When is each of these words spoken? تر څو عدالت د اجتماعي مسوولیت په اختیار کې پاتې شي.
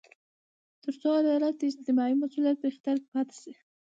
تر 0.83 0.93
څو 1.01 1.07
عدالت 1.21 1.55
د 1.57 1.63
اجتماعي 1.71 2.13
مسوولیت 2.21 2.57
په 2.59 2.67
اختیار 2.71 2.97
کې 3.01 3.09
پاتې 3.15 3.35
شي. 3.41 3.53